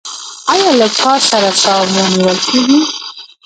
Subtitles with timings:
[0.51, 2.79] ایا لږ کار سره ساه مو نیول کیږي؟